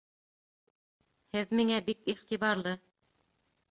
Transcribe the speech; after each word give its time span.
Һеҙ 1.37 1.55
миңә 1.61 1.79
бик 1.93 2.13
иғтибарлы 2.17 2.79